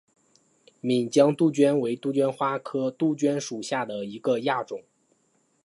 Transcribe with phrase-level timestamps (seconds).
[0.81, 4.81] 岷江杜鹃为杜鹃花科杜鹃属下的一个亚种。